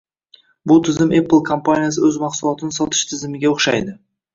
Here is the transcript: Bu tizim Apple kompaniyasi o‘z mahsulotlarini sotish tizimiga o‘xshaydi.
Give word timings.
Bu 0.71 0.77
tizim 0.87 1.11
Apple 1.21 1.41
kompaniyasi 1.51 2.03
o‘z 2.11 2.21
mahsulotlarini 2.27 2.81
sotish 2.83 3.07
tizimiga 3.15 3.57
o‘xshaydi. 3.57 4.01